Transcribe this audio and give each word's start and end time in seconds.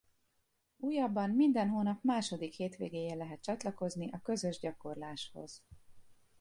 Újabban 0.77 1.29
minden 1.29 1.69
hónap 1.69 2.03
második 2.03 2.53
hétvégéjén 2.53 3.17
lehet 3.17 3.41
csatlakozni 3.41 4.09
a 4.11 4.21
közös 4.23 4.59
gyakorláshoz. 4.59 5.63